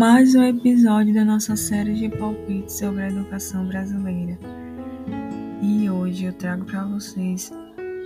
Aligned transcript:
mais 0.00 0.34
um 0.34 0.42
episódio 0.42 1.12
da 1.12 1.26
nossa 1.26 1.54
série 1.54 1.92
de 1.92 2.08
palpites 2.08 2.78
sobre 2.78 3.02
a 3.02 3.08
educação 3.08 3.66
brasileira. 3.66 4.38
E 5.60 5.90
hoje 5.90 6.24
eu 6.24 6.32
trago 6.32 6.64
para 6.64 6.86
vocês 6.86 7.52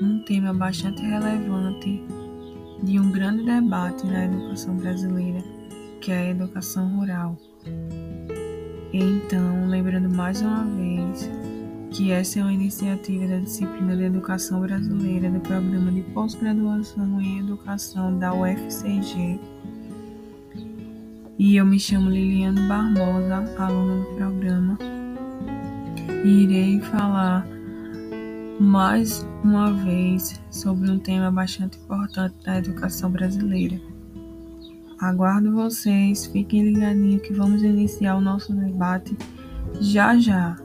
um 0.03 0.19
tema 0.25 0.53
bastante 0.53 1.01
relevante 1.03 2.03
de 2.83 2.99
um 2.99 3.13
grande 3.13 3.45
debate 3.45 4.05
na 4.09 4.25
educação 4.25 4.75
brasileira, 4.75 5.39
que 6.01 6.11
é 6.11 6.19
a 6.19 6.31
educação 6.31 6.97
rural. 6.97 7.39
Então, 8.93 9.69
lembrando 9.69 10.11
mais 10.11 10.43
uma 10.43 10.65
vez 10.65 11.31
que 11.93 12.11
essa 12.11 12.41
é 12.41 12.43
uma 12.43 12.53
iniciativa 12.53 13.29
da 13.29 13.39
disciplina 13.39 13.97
de 13.97 14.03
Educação 14.03 14.63
Brasileira 14.63 15.31
do 15.31 15.39
Programa 15.39 15.93
de 15.93 16.03
Pós-Graduação 16.13 17.21
em 17.21 17.39
Educação 17.39 18.19
da 18.19 18.35
UFCG. 18.35 19.39
E 21.37 21.57
eu 21.57 21.67
me 21.67 21.81
chamo 21.81 22.11
Liliane 22.11 22.69
Barbosa, 22.69 23.45
aluna 23.59 24.05
do 24.05 24.15
programa, 24.15 24.79
e 26.25 26.29
irei 26.29 26.81
falar 26.81 27.45
mais 28.61 29.27
uma 29.43 29.73
vez 29.73 30.41
sobre 30.49 30.89
um 30.89 30.99
tema 30.99 31.33
bastante 31.33 31.77
importante 31.77 32.37
da 32.45 32.59
educação 32.59 33.11
brasileira. 33.11 33.81
Aguardo 35.01 35.53
vocês, 35.53 36.25
fiquem 36.27 36.73
ligadinhos 36.73 37.23
que 37.23 37.33
vamos 37.33 37.65
iniciar 37.65 38.15
o 38.15 38.21
nosso 38.21 38.53
debate 38.55 39.17
já 39.81 40.17
já. 40.17 40.57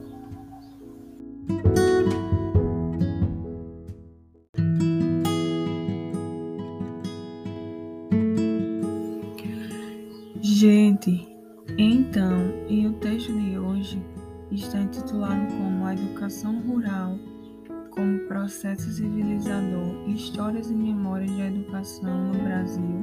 Civilizador, 19.50 20.08
Histórias 20.08 20.70
e 20.70 20.74
Memórias 20.74 21.32
da 21.32 21.46
Educação 21.46 22.28
no 22.28 22.38
Brasil, 22.38 23.02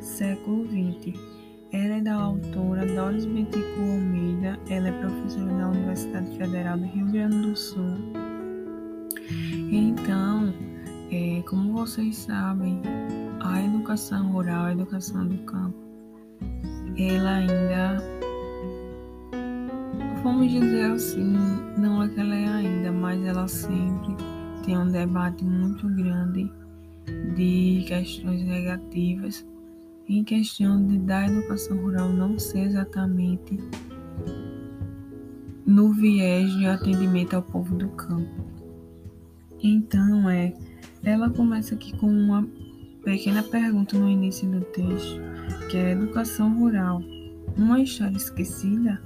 século 0.00 0.66
XX. 0.66 1.16
Ela 1.70 1.94
é 1.94 2.00
da 2.00 2.14
autora 2.14 2.84
Doris 2.84 3.24
Benticu 3.24 3.80
Almeida, 3.80 4.58
ela 4.68 4.88
é 4.88 4.92
professora 5.00 5.54
da 5.54 5.68
Universidade 5.68 6.36
Federal 6.36 6.78
do 6.78 6.84
Rio 6.84 7.06
Grande 7.12 7.42
do 7.42 7.56
Sul. 7.56 7.94
Então, 9.70 10.52
é, 11.12 11.42
como 11.48 11.72
vocês 11.74 12.16
sabem, 12.16 12.82
a 13.40 13.62
educação 13.62 14.32
rural, 14.32 14.64
a 14.64 14.72
educação 14.72 15.28
do 15.28 15.38
campo, 15.44 15.78
ela 16.98 17.36
ainda, 17.36 18.02
vamos 20.24 20.50
dizer 20.50 20.90
assim, 20.90 21.36
não 21.76 22.02
é 22.02 22.08
que 22.08 22.18
ela 22.18 22.34
é 22.34 22.48
ainda, 22.48 22.90
mas 22.90 23.24
ela 23.24 23.46
sempre 23.46 24.37
tem 24.64 24.78
um 24.78 24.88
debate 24.88 25.44
muito 25.44 25.88
grande 25.88 26.50
de 27.34 27.84
questões 27.86 28.42
negativas 28.42 29.46
em 30.08 30.24
questão 30.24 30.84
de 30.86 30.98
da 30.98 31.26
educação 31.26 31.76
rural 31.76 32.08
não 32.08 32.38
ser 32.38 32.60
exatamente 32.60 33.58
no 35.66 35.92
viés 35.92 36.50
de 36.52 36.66
atendimento 36.66 37.34
ao 37.34 37.42
povo 37.42 37.74
do 37.76 37.88
campo. 37.90 38.44
Então 39.62 40.30
é, 40.30 40.54
ela 41.02 41.28
começa 41.28 41.74
aqui 41.74 41.94
com 41.98 42.06
uma 42.06 42.48
pequena 43.04 43.42
pergunta 43.42 43.98
no 43.98 44.08
início 44.08 44.48
do 44.50 44.62
texto 44.62 45.20
que 45.70 45.76
é 45.76 45.92
educação 45.92 46.58
rural, 46.58 47.02
uma 47.56 47.80
história 47.80 48.16
esquecida? 48.16 49.00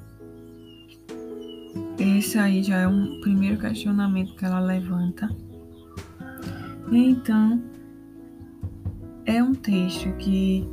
Esse 2.03 2.37
aí 2.37 2.65
já 2.65 2.79
é 2.79 2.89
um 2.89 3.21
primeiro 3.21 3.61
questionamento 3.61 4.35
que 4.35 4.45
ela 4.45 4.59
levanta. 4.59 5.31
Então, 6.91 7.63
é 9.25 9.41
um 9.41 9.55
texto 9.55 10.13
que 10.17 10.69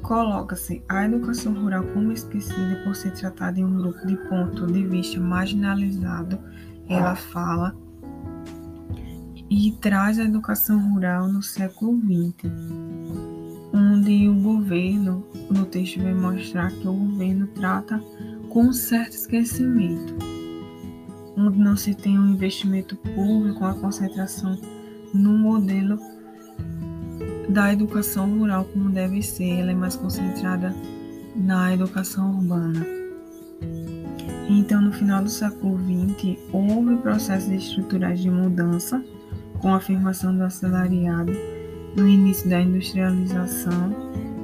coloca-se 0.00 0.82
a 0.88 1.04
educação 1.04 1.52
rural 1.52 1.84
como 1.92 2.12
esquecida 2.12 2.80
por 2.82 2.96
ser 2.96 3.12
tratada 3.12 3.60
em 3.60 3.64
um 3.64 3.76
grupo 3.76 4.06
de 4.06 4.16
ponto 4.28 4.66
de 4.68 4.86
vista 4.86 5.20
marginalizado. 5.20 6.38
Ela 6.88 7.14
fala 7.14 7.76
e 9.50 9.72
traz 9.82 10.18
a 10.18 10.24
educação 10.24 10.94
rural 10.94 11.28
no 11.28 11.42
século 11.42 12.00
XX 12.00 12.50
onde 13.72 14.28
o 14.28 14.34
governo, 14.34 15.26
no 15.50 15.64
texto 15.64 16.00
vai 16.02 16.12
mostrar 16.12 16.70
que 16.70 16.86
o 16.86 16.92
governo 16.92 17.46
trata 17.48 18.02
com 18.52 18.64
um 18.64 18.72
certo 18.72 19.14
esquecimento, 19.14 20.14
onde 21.38 21.58
não 21.58 21.74
se 21.74 21.94
tem 21.94 22.18
um 22.18 22.34
investimento 22.34 22.94
público, 22.96 23.64
a 23.64 23.72
concentração 23.72 24.58
no 25.14 25.32
modelo 25.32 25.98
da 27.48 27.72
educação 27.72 28.38
rural 28.38 28.66
como 28.66 28.90
deve 28.90 29.22
ser, 29.22 29.60
ela 29.60 29.70
é 29.70 29.74
mais 29.74 29.96
concentrada 29.96 30.74
na 31.34 31.72
educação 31.72 32.30
urbana. 32.30 32.86
Então, 34.50 34.82
no 34.82 34.92
final 34.92 35.22
do 35.22 35.30
século 35.30 35.78
XX, 35.78 36.38
houve 36.52 36.96
processos 36.98 37.50
estruturais 37.50 38.20
de 38.20 38.30
mudança, 38.30 39.02
com 39.60 39.72
a 39.72 39.78
afirmação 39.78 40.36
do 40.36 40.42
assalariado 40.42 41.32
no 41.96 42.06
início 42.06 42.50
da 42.50 42.60
industrialização 42.60 43.94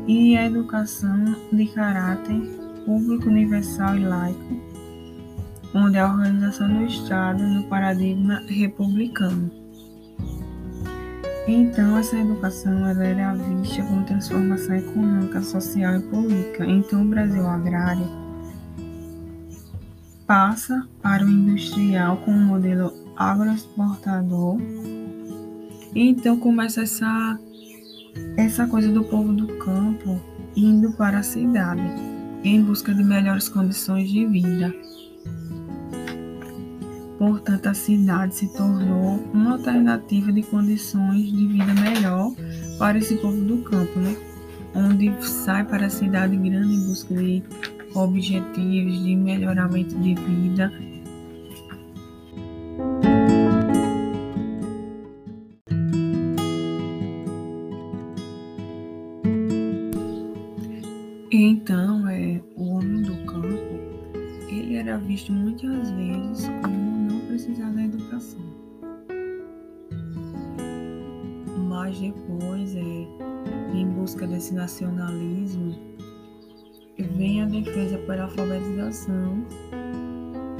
e 0.06 0.34
a 0.34 0.46
educação 0.46 1.36
de 1.52 1.66
caráter 1.66 2.57
público 2.88 3.28
universal 3.28 3.98
e 3.98 4.04
laico, 4.06 4.56
onde 5.74 5.98
a 5.98 6.10
organização 6.10 6.72
do 6.72 6.84
Estado 6.86 7.46
no 7.46 7.64
paradigma 7.64 8.42
republicano. 8.48 9.50
Então, 11.46 11.98
essa 11.98 12.16
educação 12.16 12.86
ela 12.86 13.04
era 13.04 13.34
vista 13.34 13.82
como 13.82 14.06
transformação 14.06 14.74
econômica, 14.74 15.42
social 15.42 15.96
e 15.96 16.00
política. 16.00 16.64
Então, 16.64 17.02
o 17.02 17.08
Brasil 17.08 17.46
agrário 17.46 18.06
passa 20.26 20.88
para 21.02 21.26
o 21.26 21.28
industrial 21.28 22.16
com 22.18 22.30
um 22.30 22.46
modelo 22.46 22.92
agroexportador 23.16 24.58
então 25.94 26.38
começa 26.38 26.82
essa 26.82 27.38
essa 28.36 28.66
coisa 28.66 28.92
do 28.92 29.04
povo 29.04 29.32
do 29.32 29.46
campo 29.56 30.20
indo 30.54 30.92
para 30.92 31.20
a 31.20 31.22
cidade 31.22 32.07
em 32.44 32.62
busca 32.62 32.94
de 32.94 33.02
melhores 33.02 33.48
condições 33.48 34.10
de 34.10 34.26
vida. 34.26 34.74
Portanto, 37.18 37.66
a 37.66 37.74
cidade 37.74 38.36
se 38.36 38.52
tornou 38.52 39.16
uma 39.34 39.52
alternativa 39.52 40.32
de 40.32 40.42
condições 40.44 41.32
de 41.32 41.46
vida 41.48 41.74
melhor 41.74 42.32
para 42.78 42.98
esse 42.98 43.16
povo 43.16 43.40
do 43.44 43.58
campo, 43.58 43.98
né? 43.98 44.16
Onde 44.74 45.12
sai 45.20 45.64
para 45.64 45.86
a 45.86 45.90
cidade 45.90 46.36
grande 46.36 46.74
em 46.74 46.86
busca 46.86 47.14
de 47.14 47.42
objetivos 47.94 49.02
de 49.02 49.16
melhoramento 49.16 49.98
de 49.98 50.14
vida 50.14 50.72
Mas 71.78 71.96
depois, 72.00 72.74
é, 72.74 73.06
em 73.72 73.86
busca 73.86 74.26
desse 74.26 74.52
nacionalismo, 74.52 75.76
vem 77.16 77.40
a 77.40 77.46
defesa 77.46 77.96
pela 77.98 78.24
alfabetização 78.24 79.46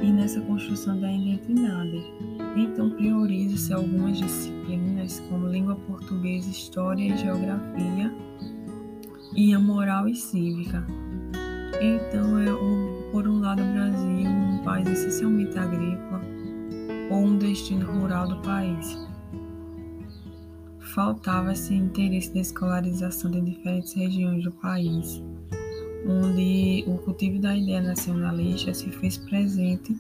e 0.00 0.12
nessa 0.12 0.40
construção 0.42 1.00
da 1.00 1.12
identidade. 1.12 2.04
Então, 2.56 2.90
prioriza-se 2.90 3.72
algumas 3.72 4.18
disciplinas 4.18 5.18
como 5.28 5.48
língua 5.48 5.74
portuguesa, 5.74 6.48
história 6.48 7.12
e 7.12 7.18
geografia 7.18 8.14
e 9.34 9.52
a 9.52 9.58
moral 9.58 10.08
e 10.08 10.14
cívica. 10.14 10.86
Então, 11.82 12.38
é 12.38 12.52
o, 12.52 13.10
por 13.10 13.26
um 13.26 13.40
lado, 13.40 13.60
o 13.60 13.72
Brasil, 13.72 14.30
um 14.30 14.62
país 14.62 14.88
essencialmente 14.88 15.58
agrícola, 15.58 16.20
ou 17.10 17.24
um 17.24 17.36
destino 17.36 17.86
rural 17.86 18.28
do 18.28 18.36
país. 18.42 19.07
Faltava 20.98 21.52
esse 21.52 21.72
interesse 21.72 22.32
de 22.32 22.40
escolarização 22.40 23.30
de 23.30 23.40
diferentes 23.40 23.92
regiões 23.92 24.42
do 24.42 24.50
país, 24.50 25.22
onde 26.04 26.82
o 26.88 26.98
cultivo 26.98 27.40
da 27.40 27.56
ideia 27.56 27.80
nacionalista 27.80 28.74
se 28.74 28.90
fez 28.90 29.16
presente 29.16 29.96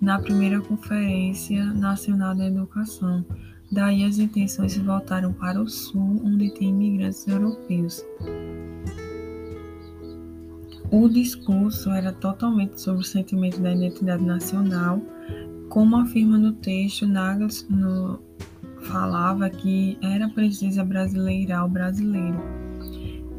na 0.00 0.18
primeira 0.18 0.60
Conferência 0.60 1.64
Nacional 1.74 2.34
da 2.34 2.48
Educação, 2.48 3.24
Daí 3.70 4.02
as 4.02 4.18
intenções 4.18 4.72
se 4.72 4.80
voltaram 4.80 5.32
para 5.32 5.62
o 5.62 5.68
sul, 5.68 6.20
onde 6.24 6.50
tem 6.54 6.70
imigrantes 6.70 7.28
europeus. 7.28 8.04
o 10.90 11.08
discurso 11.08 11.88
era 11.90 12.12
totalmente 12.12 12.80
sobre 12.80 13.02
o 13.02 13.04
sentimento 13.04 13.60
da 13.60 13.72
identidade 13.72 14.24
nacional, 14.24 15.00
como 15.68 15.94
afirma 15.98 16.36
no 16.36 16.52
texto, 16.54 17.06
Nagels 17.06 17.64
no, 17.70 18.18
falava 18.90 19.48
que 19.48 19.96
era 20.02 20.28
preciso 20.28 20.84
brasileirar 20.84 21.64
o 21.64 21.68
brasileiro. 21.68 22.40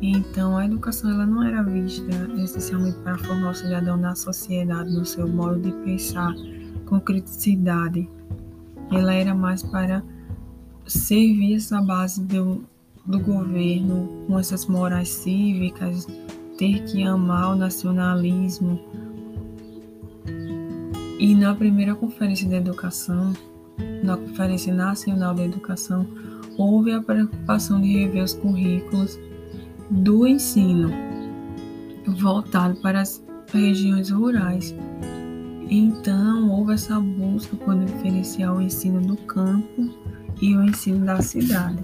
Então, 0.02 0.58
a 0.58 0.66
educação 0.66 1.12
ela 1.12 1.26
não 1.26 1.44
era 1.44 1.62
vista 1.62 2.10
essencialmente 2.38 2.98
para 3.00 3.18
formar 3.20 3.52
o 3.52 3.54
cidadão 3.54 3.98
na 3.98 4.16
sociedade, 4.16 4.92
no 4.92 5.06
seu 5.06 5.28
modo 5.28 5.60
de 5.60 5.72
pensar, 5.84 6.34
com 6.88 7.00
criticidade. 7.00 8.10
Ela 8.92 9.14
era 9.14 9.36
mais 9.36 9.62
para 9.62 10.04
servir 10.88 11.56
essa 11.56 11.80
base 11.82 12.22
do, 12.24 12.64
do 13.06 13.20
governo 13.20 14.26
com 14.26 14.40
essas 14.40 14.66
morais 14.66 15.10
cívicas, 15.10 16.08
ter 16.58 16.84
que 16.86 17.04
amar 17.04 17.54
o 17.54 17.56
nacionalismo. 17.56 18.80
E 21.20 21.36
na 21.36 21.54
primeira 21.54 21.94
conferência 21.94 22.50
de 22.50 22.56
educação, 22.56 23.34
na 24.04 24.18
Conferência 24.18 24.74
Nacional 24.74 25.34
da 25.34 25.44
Educação, 25.44 26.08
houve 26.58 26.92
a 26.92 27.02
preocupação 27.02 27.82
de 27.82 27.92
rever 27.94 28.24
os 28.24 28.34
currículos 28.34 29.20
do 29.90 30.28
ensino 30.28 30.92
voltado 32.08 32.76
para 32.82 33.02
as 33.02 33.24
regiões 33.52 34.10
rurais. 34.10 34.76
Então, 35.70 36.50
houve 36.50 36.74
essa 36.74 37.00
busca 37.00 37.56
por 37.58 37.78
diferenciar 37.80 38.56
o 38.56 38.62
ensino 38.62 39.02
do 39.02 39.16
campo 39.18 39.90
e 40.42 40.56
o 40.56 40.64
ensino 40.64 41.06
da 41.06 41.22
cidade. 41.22 41.80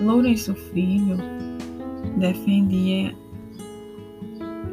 Lourenço 0.00 0.54
Filho 0.54 1.16
defendia 2.18 3.14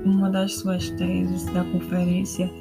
uma 0.06 0.30
das 0.30 0.56
suas 0.56 0.90
teses 0.92 1.46
da 1.46 1.64
conferência 1.64 2.52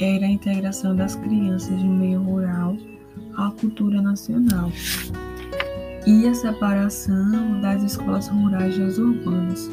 era 0.00 0.24
a 0.24 0.28
integração 0.28 0.96
das 0.96 1.14
crianças 1.16 1.82
no 1.82 1.92
meio 1.92 2.22
rural 2.22 2.76
à 3.36 3.50
cultura 3.50 4.00
nacional 4.00 4.70
e 6.06 6.26
a 6.26 6.34
separação 6.34 7.60
das 7.60 7.82
escolas 7.82 8.28
rurais 8.28 8.76
das 8.76 8.98
urbanas, 8.98 9.70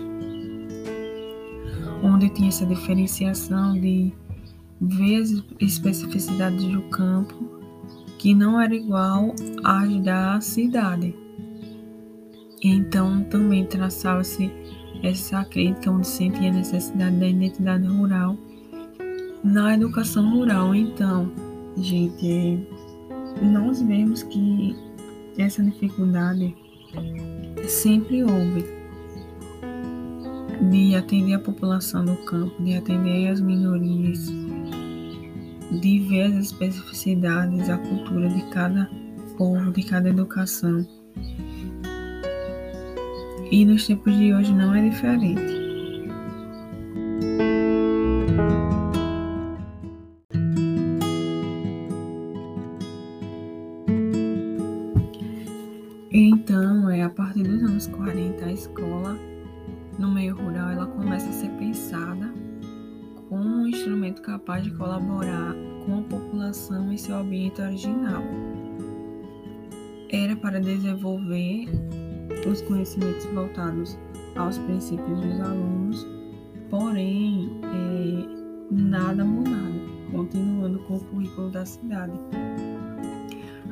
onde 2.04 2.30
tinha 2.30 2.50
essa 2.50 2.66
diferenciação 2.66 3.74
de 3.74 4.14
ver 4.80 5.22
as 5.22 5.44
especificidades 5.60 6.64
do 6.66 6.82
campo 6.90 7.60
que 8.18 8.34
não 8.36 8.62
era 8.62 8.76
igual 8.76 9.34
às 9.64 9.98
da 10.02 10.40
cidade. 10.42 11.16
Então 12.62 13.24
também 13.24 13.66
traçava-se 13.66 14.52
essa 15.02 15.44
crítica 15.46 15.92
onde 15.92 16.08
sentia 16.08 16.50
a 16.50 16.54
necessidade 16.54 17.16
da 17.16 17.28
identidade 17.28 17.88
rural 17.88 18.38
na 19.44 19.74
educação 19.74 20.30
rural. 20.32 20.76
Então, 20.76 21.32
gente, 21.78 22.68
nós 23.42 23.82
vemos 23.82 24.24
que 24.24 24.76
essa 25.38 25.64
dificuldade 25.64 26.56
sempre 27.68 28.24
houve 28.24 28.66
de 30.70 30.96
atender 30.96 31.36
a 31.36 31.40
população 31.40 32.04
do 32.04 32.16
campo, 32.26 32.62
de 32.62 32.76
atender 32.76 33.28
as 33.28 33.40
minorias, 33.40 34.28
de 35.80 36.00
ver 36.00 36.24
as 36.24 36.46
especificidades, 36.46 37.70
a 37.70 37.78
cultura 37.78 38.30
de 38.30 38.42
cada 38.50 38.90
povo, 39.38 39.72
de 39.72 39.84
cada 39.84 40.10
educação. 40.10 40.86
E 43.52 43.66
nos 43.66 43.88
tempos 43.88 44.16
de 44.16 44.34
hoje 44.34 44.54
não 44.54 44.76
é 44.76 44.90
diferente. 44.90 45.59
Então, 56.12 56.90
é 56.90 57.04
a 57.04 57.10
partir 57.10 57.44
dos 57.44 57.62
anos 57.62 57.86
40, 57.86 58.44
a 58.44 58.52
escola 58.52 59.16
no 60.00 60.10
meio 60.10 60.36
rural 60.36 60.72
ela 60.72 60.88
começa 60.88 61.30
a 61.30 61.34
ser 61.34 61.50
pensada 61.52 62.34
como 63.28 63.44
um 63.44 63.68
instrumento 63.68 64.20
capaz 64.24 64.64
de 64.64 64.72
colaborar 64.72 65.54
com 65.86 66.00
a 66.00 66.02
população 66.02 66.92
em 66.92 66.98
seu 66.98 67.16
ambiente 67.16 67.62
original. 67.62 68.24
Era 70.10 70.36
para 70.36 70.60
desenvolver 70.60 71.68
os 72.50 72.60
conhecimentos 72.64 73.26
voltados 73.26 73.96
aos 74.36 74.58
princípios 74.58 75.22
dos 75.22 75.40
alunos, 75.42 76.08
porém, 76.72 77.52
é, 77.64 78.74
nada 78.74 79.24
mudado, 79.24 79.80
continuando 80.12 80.80
com 80.80 80.96
o 80.96 81.00
currículo 81.02 81.52
da 81.52 81.64
cidade. 81.68 82.20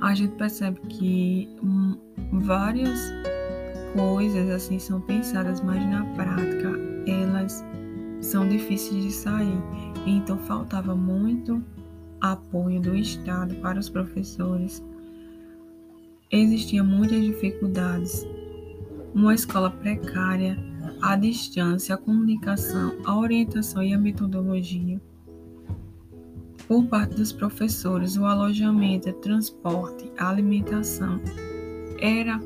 A 0.02 0.14
gente 0.14 0.36
percebe 0.36 0.80
que 0.90 1.50
hum, 1.64 1.98
várias 2.34 3.00
coisas 3.94 4.50
assim 4.50 4.78
são 4.78 5.02
pensadas, 5.02 5.62
mas 5.62 5.84
na 5.90 6.06
prática 6.14 6.72
elas 7.08 7.64
são 8.22 8.48
difíceis 8.48 9.04
de 9.04 9.12
sair. 9.12 9.62
Então 10.06 10.38
faltava 10.38 10.96
muito 10.96 11.64
apoio 12.22 12.80
do 12.80 12.96
Estado 12.96 13.56
para 13.56 13.80
os 13.80 13.90
professores. 13.90 14.84
Existiam 16.32 16.86
muitas 16.86 17.22
dificuldades. 17.22 18.26
Uma 19.16 19.34
escola 19.34 19.72
precária, 19.72 20.58
a 21.02 21.16
distância, 21.16 21.96
a 21.96 21.98
comunicação, 21.98 22.98
a 23.06 23.18
orientação 23.18 23.82
e 23.82 23.94
a 23.94 23.98
metodologia. 23.98 25.02
Por 26.68 26.86
parte 26.88 27.16
dos 27.16 27.32
professores, 27.32 28.18
o 28.18 28.26
alojamento, 28.26 29.10
o 29.10 29.14
transporte, 29.14 30.12
a 30.18 30.30
alimentação 30.30 31.22
era 32.00 32.40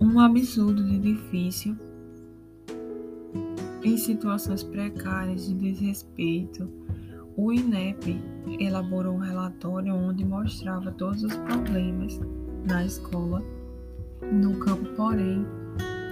um 0.00 0.18
absurdo 0.18 0.82
de 0.82 0.98
difícil 0.98 1.76
em 3.82 3.98
situações 3.98 4.62
precárias 4.62 5.46
de 5.46 5.54
desrespeito. 5.54 6.70
O 7.36 7.52
INEP 7.52 8.18
elaborou 8.58 9.14
um 9.14 9.18
relatório 9.18 9.94
onde 9.94 10.24
mostrava 10.24 10.90
todos 10.92 11.22
os 11.22 11.36
problemas 11.36 12.18
na 12.66 12.86
escola. 12.86 13.42
No 14.32 14.58
campo, 14.60 14.86
porém, 14.96 15.44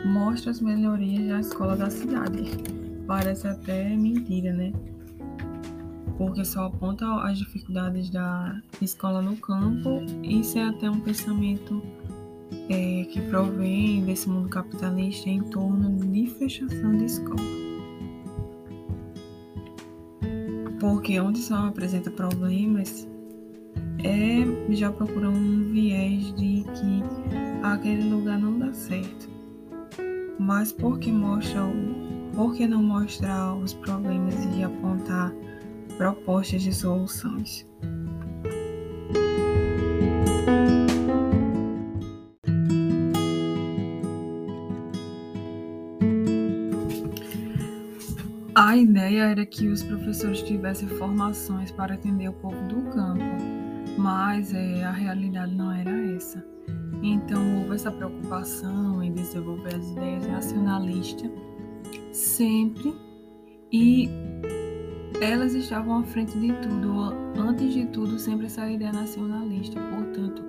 mostra 0.04 0.50
as 0.50 0.60
melhorias 0.60 1.28
da 1.28 1.40
escola 1.40 1.76
da 1.76 1.88
cidade. 1.88 2.42
Parece 3.06 3.48
até 3.48 3.96
mentira, 3.96 4.52
né? 4.52 4.70
Porque 6.24 6.44
só 6.44 6.66
aponta 6.66 7.04
as 7.24 7.36
dificuldades 7.36 8.08
da 8.08 8.62
escola 8.80 9.20
no 9.20 9.36
campo. 9.38 10.04
Isso 10.22 10.56
é 10.56 10.68
até 10.68 10.88
um 10.88 11.00
pensamento 11.00 11.82
é, 12.70 13.04
que 13.06 13.20
provém 13.22 14.04
desse 14.04 14.28
mundo 14.28 14.48
capitalista 14.48 15.28
em 15.28 15.42
torno 15.42 15.90
de 15.96 16.28
fechação 16.28 16.96
de 16.96 17.06
escola. 17.06 17.40
Porque 20.78 21.18
onde 21.18 21.40
só 21.40 21.66
apresenta 21.66 22.08
problemas, 22.08 23.08
é 24.04 24.72
já 24.72 24.92
procura 24.92 25.28
um 25.28 25.72
viés 25.72 26.32
de 26.36 26.62
que 26.62 27.02
aquele 27.64 28.08
lugar 28.08 28.38
não 28.38 28.60
dá 28.60 28.72
certo. 28.72 29.28
Mas 30.38 30.70
por 30.70 31.00
que 31.00 31.10
mostra 31.10 31.64
o, 31.64 32.30
por 32.32 32.54
que 32.54 32.68
não 32.68 32.80
mostrar 32.80 33.56
os 33.56 33.74
problemas 33.74 34.36
e 34.56 34.62
apontar 34.62 35.34
propostas 35.92 36.62
de 36.62 36.72
soluções? 36.72 37.66
A 48.54 48.76
ideia 48.76 49.24
era 49.24 49.46
que 49.46 49.66
os 49.68 49.82
professores 49.82 50.42
tivessem 50.42 50.88
formações 50.88 51.70
para 51.70 51.94
atender 51.94 52.28
o 52.28 52.32
povo 52.34 52.56
do 52.68 52.82
campo, 52.90 53.22
mas 53.96 54.52
é, 54.52 54.84
a 54.84 54.90
realidade 54.90 55.54
não 55.54 55.72
era 55.72 55.90
essa. 56.14 56.44
Então 57.02 57.60
houve 57.60 57.74
essa 57.74 57.90
preocupação 57.90 59.02
em 59.02 59.12
desenvolver 59.12 59.74
as 59.74 59.90
ideias 59.90 60.26
nacionalistas 60.26 61.30
sempre 62.12 62.94
e 63.72 64.08
elas 65.22 65.54
estavam 65.54 66.00
à 66.00 66.02
frente 66.02 66.36
de 66.36 66.52
tudo, 66.54 67.14
antes 67.38 67.72
de 67.72 67.86
tudo, 67.86 68.18
sempre 68.18 68.46
essa 68.46 68.68
ideia 68.68 68.92
nacionalista. 68.92 69.80
Portanto, 69.80 70.42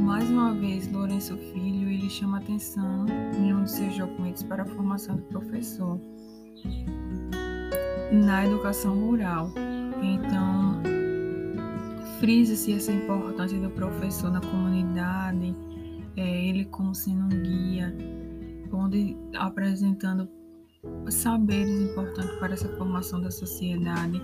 mais 0.00 0.28
uma 0.30 0.54
vez, 0.54 0.90
Lourenço 0.90 1.36
Filho 1.36 1.90
ele 1.90 2.08
chama 2.08 2.38
atenção 2.38 3.04
em 3.38 3.52
um 3.52 3.64
de 3.64 3.70
seus 3.70 3.98
documentos 3.98 4.42
para 4.42 4.62
a 4.62 4.66
formação 4.66 5.16
do 5.16 5.22
professor 5.24 6.00
na 8.10 8.46
educação 8.46 8.98
rural. 8.98 9.52
Então, 10.02 10.80
frisa-se 12.20 12.72
essa 12.72 12.90
importância 12.90 13.58
do 13.58 13.68
professor 13.68 14.30
na 14.30 14.40
comunidade, 14.40 15.54
é, 16.16 16.46
ele 16.46 16.64
como 16.64 16.94
sendo 16.94 17.24
um 17.24 17.42
guia, 17.42 17.94
onde 18.72 19.14
apresentando 19.34 20.26
saberes 21.10 21.90
importantes 21.90 22.34
para 22.38 22.54
essa 22.54 22.68
formação 22.76 23.20
da 23.20 23.30
sociedade, 23.30 24.20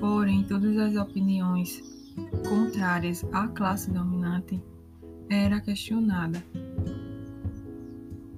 porém 0.00 0.44
todas 0.44 0.76
as 0.78 0.96
opiniões 0.96 1.82
contrárias 2.48 3.24
à 3.32 3.48
classe 3.48 3.90
dominante 3.90 4.62
era 5.28 5.60
questionada. 5.60 6.42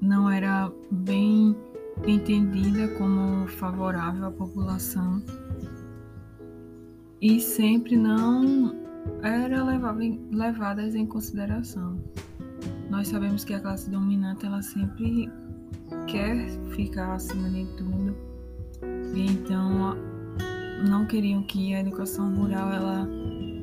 Não 0.01 0.31
era 0.31 0.71
bem 0.91 1.57
entendida 2.07 2.89
como 2.99 3.47
favorável 3.49 4.27
à 4.27 4.31
população 4.31 5.23
e 7.21 7.41
sempre 7.41 7.97
não 7.97 8.75
era 9.23 9.65
levadas 10.31 10.95
em 10.95 11.07
consideração. 11.07 11.99
Nós 12.91 13.09
sabemos 13.09 13.45
que 13.45 13.55
a 13.55 13.61
classe 13.61 13.91
dominante 13.91 14.45
ela 14.45 14.63
sempre 14.63 15.31
quer 16.07 16.49
ficar 16.75 17.15
acima 17.15 17.49
de 17.51 17.65
tudo 17.77 18.15
e 19.15 19.27
então 19.27 19.97
não 20.89 21.07
queriam 21.07 21.43
que 21.43 21.75
a 21.75 21.81
educação 21.81 22.35
rural 22.35 22.73
ela 22.73 23.09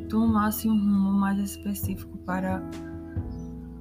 tomasse 0.09 0.67
um 0.67 0.73
rumo 0.73 1.11
mais 1.11 1.39
específico 1.39 2.17
para 2.19 2.61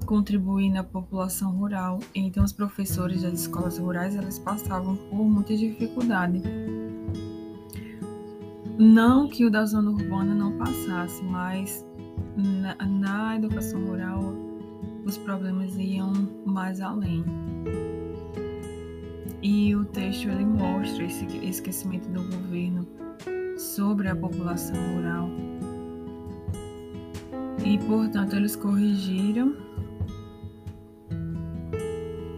contribuir 0.06 0.70
na 0.70 0.82
população 0.82 1.52
rural. 1.52 2.00
Então 2.14 2.44
os 2.44 2.52
professores 2.52 3.22
das 3.22 3.42
escolas 3.42 3.78
rurais 3.78 4.16
elas 4.16 4.38
passavam 4.38 4.96
por 4.96 5.24
muita 5.24 5.56
dificuldade. 5.56 6.42
Não 8.78 9.28
que 9.28 9.44
o 9.44 9.50
da 9.50 9.64
zona 9.64 9.90
urbana 9.90 10.34
não 10.34 10.56
passasse, 10.58 11.22
mas 11.22 11.86
na, 12.36 12.74
na 12.86 13.36
educação 13.36 13.84
rural 13.84 14.34
os 15.04 15.16
problemas 15.18 15.76
iam 15.76 16.12
mais 16.44 16.80
além. 16.80 17.24
E 19.42 19.74
o 19.74 19.84
texto 19.86 20.28
ele 20.28 20.44
mostra 20.44 21.04
esse 21.04 21.24
esquecimento 21.42 22.08
do 22.10 22.22
governo 22.24 22.86
sobre 23.56 24.08
a 24.08 24.16
população 24.16 24.76
rural. 24.94 25.30
E, 27.64 27.78
portanto, 27.78 28.36
eles 28.36 28.56
corrigiram 28.56 29.54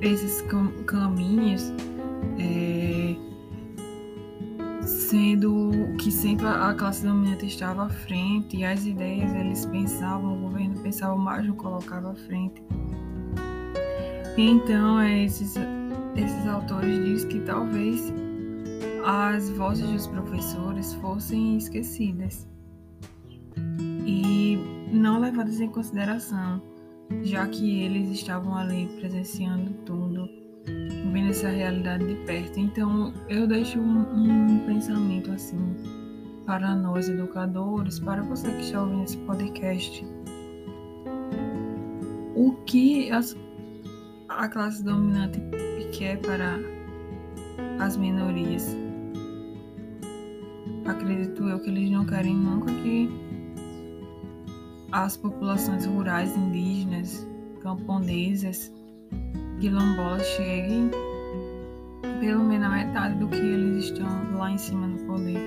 esses 0.01 0.45
caminhos, 0.87 1.73
é, 2.39 3.15
sendo 4.85 5.71
que 5.99 6.11
sempre 6.11 6.47
a 6.47 6.75
classe 6.75 7.05
dominante 7.05 7.47
estava 7.47 7.85
à 7.85 7.89
frente 7.89 8.57
e 8.57 8.65
as 8.65 8.85
ideias 8.85 9.33
eles 9.33 9.65
pensavam, 9.67 10.39
o 10.39 10.41
governo 10.49 10.81
pensava 10.81 11.17
mais, 11.17 11.47
não 11.47 11.55
colocava 11.55 12.11
à 12.11 12.15
frente. 12.15 12.63
Então, 14.37 14.99
é, 15.01 15.25
esses 15.25 15.57
esses 15.57 15.82
autores 16.53 17.05
dizem 17.05 17.29
que 17.29 17.41
talvez 17.41 18.13
as 19.05 19.51
vozes 19.51 19.89
dos 19.91 20.07
professores 20.07 20.95
fossem 20.95 21.57
esquecidas 21.57 22.47
e 24.07 24.59
não 24.93 25.21
levadas 25.21 25.61
em 25.61 25.69
consideração, 25.69 26.63
já 27.23 27.47
que 27.49 27.83
eles 27.83 28.11
estavam 28.11 28.55
ali 28.57 28.87
presenciando 29.01 29.73
tudo, 29.85 30.29
vendo 31.13 31.31
essa 31.31 31.49
realidade 31.49 32.07
de 32.07 32.15
perto. 32.27 32.61
Então, 32.61 33.13
eu 33.29 33.47
deixo 33.47 33.81
um, 33.81 34.55
um 34.55 34.67
pensamento 34.67 35.33
assim 35.33 35.77
para 36.47 36.75
nós 36.75 37.09
educadores, 37.09 38.01
para 38.01 38.23
você 38.23 38.51
que 38.51 38.63
está 38.63 38.83
ouvindo 38.83 39.05
esse 39.05 39.17
podcast. 39.19 40.07
O 42.35 42.53
que 42.67 43.11
as, 43.11 43.37
a 44.39 44.49
classe 44.49 44.83
dominante 44.83 45.41
que 45.93 46.05
é 46.05 46.17
para 46.17 46.59
as 47.79 47.97
minorias. 47.97 48.77
Acredito 50.87 51.49
eu 51.49 51.61
que 51.61 51.71
eles 51.71 51.91
não 51.91 52.05
querem 52.05 52.35
nunca 52.35 52.73
que 52.73 53.11
as 54.91 55.17
populações 55.17 55.87
rurais, 55.87 56.37
indígenas, 56.37 57.27
camponesas, 57.61 58.73
quilombolas 59.61 60.27
cheguem 60.29 60.91
pelo 62.21 62.45
menos 62.45 62.67
a 62.67 62.71
metade 62.71 63.19
do 63.19 63.29
que 63.29 63.37
eles 63.37 63.87
estão 63.87 64.07
lá 64.37 64.51
em 64.51 64.59
cima 64.59 64.87
no 64.87 64.99
poder. 65.07 65.41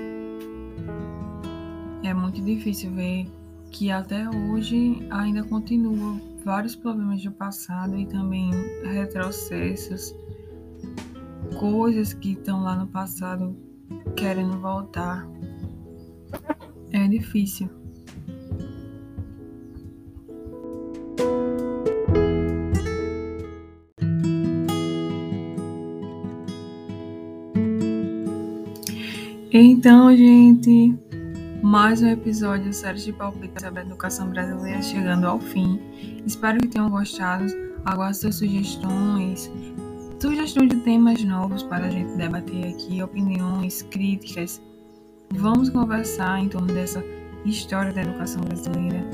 É 2.02 2.14
muito 2.14 2.40
difícil 2.42 2.92
ver 2.92 3.26
que 3.70 3.90
até 3.90 4.28
hoje 4.28 5.06
ainda 5.10 5.42
continuam 5.44 6.20
vários 6.46 6.76
problemas 6.76 7.20
do 7.24 7.32
passado 7.32 7.98
e 7.98 8.06
também 8.06 8.52
retrocessos 8.84 10.14
coisas 11.58 12.14
que 12.14 12.34
estão 12.34 12.62
lá 12.62 12.76
no 12.76 12.86
passado 12.86 13.56
querendo 14.16 14.56
voltar. 14.60 15.28
É 16.92 17.08
difícil. 17.08 17.68
Então, 29.52 30.14
gente, 30.16 30.96
mais 31.62 32.02
um 32.02 32.08
episódio 32.08 32.72
série 32.72 32.98
de 32.98 33.12
palpite 33.12 33.60
sobre 33.60 33.80
a 33.80 33.82
educação 33.82 34.30
brasileira 34.30 34.80
chegando 34.82 35.26
ao 35.26 35.38
fim. 35.40 35.80
Espero 36.26 36.58
que 36.60 36.68
tenham 36.68 36.90
gostado. 36.90 37.44
Aguardo 37.84 38.16
suas 38.16 38.36
sugestões, 38.36 39.50
sugestões 40.20 40.70
de 40.70 40.76
temas 40.80 41.22
novos 41.22 41.62
para 41.62 41.86
a 41.86 41.90
gente 41.90 42.16
debater 42.16 42.74
aqui, 42.74 43.00
opiniões, 43.02 43.82
críticas. 43.82 44.60
Vamos 45.32 45.70
conversar 45.70 46.40
em 46.40 46.48
torno 46.48 46.66
dessa 46.66 47.04
história 47.44 47.92
da 47.92 48.02
educação 48.02 48.42
brasileira. 48.42 49.04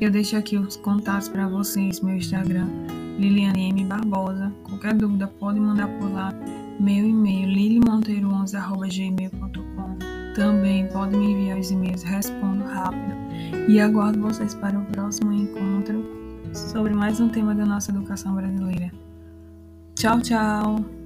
Eu 0.00 0.10
deixo 0.10 0.36
aqui 0.36 0.58
os 0.58 0.76
contatos 0.76 1.28
para 1.28 1.46
vocês, 1.46 2.00
meu 2.00 2.16
Instagram, 2.16 2.66
Liliane 3.18 3.68
M. 3.68 3.84
Barbosa. 3.84 4.52
Qualquer 4.64 4.94
dúvida 4.94 5.28
pode 5.28 5.60
mandar 5.60 5.86
por 6.00 6.10
lá. 6.10 6.32
Meu 6.80 7.06
e-mail, 7.06 7.48
lilimonteiro11.gmail.com. 7.48 9.81
Também 10.34 10.86
pode 10.88 11.16
me 11.16 11.32
enviar 11.32 11.58
os 11.58 11.70
e-mails, 11.70 12.02
respondo 12.02 12.64
rápido. 12.64 13.14
E 13.68 13.80
aguardo 13.80 14.20
vocês 14.20 14.54
para 14.54 14.78
o 14.78 14.84
próximo 14.86 15.32
encontro 15.32 16.04
sobre 16.52 16.94
mais 16.94 17.20
um 17.20 17.28
tema 17.28 17.54
da 17.54 17.66
nossa 17.66 17.90
educação 17.90 18.34
brasileira. 18.34 18.90
Tchau, 19.94 20.20
tchau! 20.20 21.01